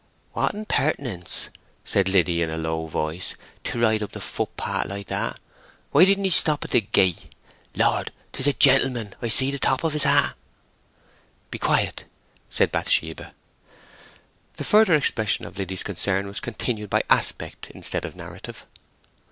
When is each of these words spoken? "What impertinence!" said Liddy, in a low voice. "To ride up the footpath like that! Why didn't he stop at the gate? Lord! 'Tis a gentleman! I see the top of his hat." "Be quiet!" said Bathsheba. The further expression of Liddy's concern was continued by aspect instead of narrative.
"What 0.33 0.55
impertinence!" 0.55 1.49
said 1.85 2.09
Liddy, 2.09 2.41
in 2.41 2.49
a 2.49 2.57
low 2.57 2.87
voice. 2.87 3.35
"To 3.65 3.79
ride 3.79 4.01
up 4.01 4.13
the 4.13 4.19
footpath 4.19 4.87
like 4.87 5.09
that! 5.09 5.39
Why 5.91 6.05
didn't 6.05 6.23
he 6.23 6.31
stop 6.31 6.65
at 6.65 6.71
the 6.71 6.81
gate? 6.81 7.31
Lord! 7.75 8.11
'Tis 8.33 8.47
a 8.47 8.53
gentleman! 8.53 9.13
I 9.21 9.27
see 9.27 9.51
the 9.51 9.59
top 9.59 9.83
of 9.83 9.93
his 9.93 10.01
hat." 10.05 10.33
"Be 11.51 11.59
quiet!" 11.59 12.05
said 12.49 12.71
Bathsheba. 12.71 13.35
The 14.55 14.63
further 14.63 14.93
expression 14.93 15.45
of 15.45 15.59
Liddy's 15.59 15.83
concern 15.83 16.25
was 16.25 16.39
continued 16.39 16.89
by 16.89 17.03
aspect 17.07 17.69
instead 17.69 18.03
of 18.03 18.15
narrative. 18.15 18.65